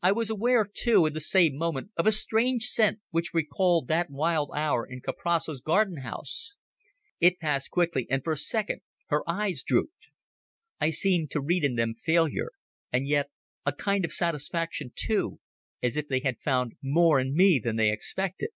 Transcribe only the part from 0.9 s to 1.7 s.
in the same